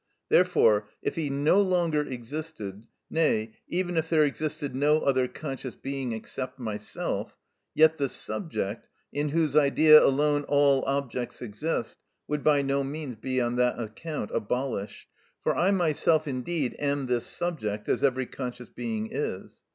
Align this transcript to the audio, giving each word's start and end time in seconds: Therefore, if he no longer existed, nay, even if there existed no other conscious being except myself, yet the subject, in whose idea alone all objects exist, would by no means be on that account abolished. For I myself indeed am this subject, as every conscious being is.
Therefore, 0.29 0.89
if 1.03 1.13
he 1.13 1.29
no 1.29 1.61
longer 1.61 2.01
existed, 2.01 2.87
nay, 3.11 3.53
even 3.67 3.97
if 3.97 4.09
there 4.09 4.23
existed 4.23 4.75
no 4.75 5.01
other 5.01 5.27
conscious 5.27 5.75
being 5.75 6.11
except 6.11 6.57
myself, 6.57 7.37
yet 7.75 7.97
the 7.97 8.09
subject, 8.09 8.87
in 9.13 9.29
whose 9.29 9.55
idea 9.55 10.03
alone 10.03 10.43
all 10.47 10.83
objects 10.85 11.39
exist, 11.39 11.99
would 12.27 12.43
by 12.43 12.63
no 12.63 12.83
means 12.83 13.15
be 13.15 13.39
on 13.39 13.57
that 13.57 13.77
account 13.79 14.31
abolished. 14.33 15.07
For 15.43 15.55
I 15.55 15.69
myself 15.69 16.27
indeed 16.27 16.75
am 16.79 17.05
this 17.05 17.27
subject, 17.27 17.87
as 17.87 18.03
every 18.03 18.25
conscious 18.25 18.69
being 18.69 19.07
is. 19.11 19.61